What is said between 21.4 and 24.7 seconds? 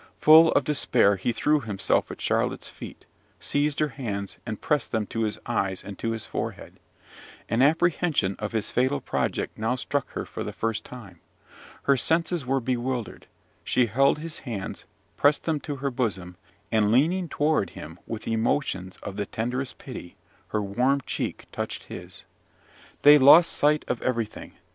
touched his. They lost sight of everything.